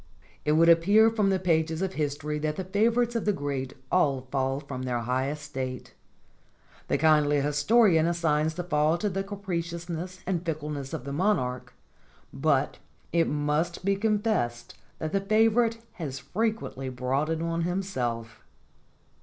It 0.45 0.53
would 0.53 0.67
appear 0.67 1.11
from 1.11 1.29
the 1.29 1.37
pages 1.37 1.83
of 1.83 1.93
history 1.93 2.39
that 2.39 2.55
the 2.55 2.63
favorites 2.63 3.15
of 3.15 3.25
the 3.25 3.31
great 3.31 3.73
all 3.91 4.21
fall 4.31 4.59
from 4.59 4.81
their 4.81 5.01
high 5.01 5.29
estate. 5.29 5.93
The 6.87 6.97
kindly 6.97 7.39
historian 7.39 8.07
assigns 8.07 8.55
the 8.55 8.63
fall 8.63 8.97
to 8.97 9.09
the 9.09 9.23
capricious 9.23 9.87
ness 9.89 10.21
and 10.25 10.43
fickleness 10.43 10.91
of 10.95 11.03
the 11.03 11.13
monarch, 11.13 11.71
but 12.33 12.79
it 13.13 13.27
must 13.27 13.85
be 13.85 13.95
confessed 13.95 14.75
that 14.97 15.11
the 15.11 15.21
favorite 15.21 15.77
has 15.91 16.17
frequently 16.17 16.89
brought 16.89 17.29
it 17.29 17.39
on 17.39 17.61
himself. 17.61 18.41